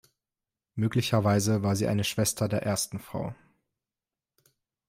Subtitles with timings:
[0.73, 3.35] Möglicherweise war sie eine Schwester der ersten Frau.